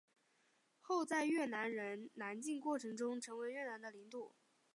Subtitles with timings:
[0.79, 4.33] 后在越南人南进过程中成为越南的领土。